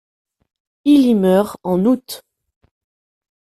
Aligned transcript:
Il 0.83 1.05
y 1.05 1.13
meurt 1.13 1.59
en 1.61 1.85
août. 1.85 2.23